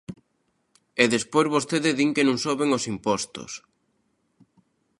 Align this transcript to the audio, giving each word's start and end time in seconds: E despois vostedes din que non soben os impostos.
E 1.03 1.05
despois 1.15 1.51
vostedes 1.55 1.93
din 1.99 2.11
que 2.15 2.27
non 2.27 2.37
soben 2.45 2.69
os 2.77 2.83
impostos. 2.93 3.51